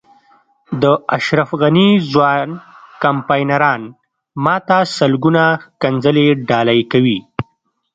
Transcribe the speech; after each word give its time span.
د 0.81 0.83
اشرف 1.17 1.49
غني 1.61 1.89
ځوان 2.11 2.47
کمپاینران 3.03 3.81
ما 4.43 4.55
ته 4.67 4.77
سلګونه 4.97 5.43
ښکنځلې 5.63 6.27
ډالۍ 6.49 6.81
کوي. 6.91 7.19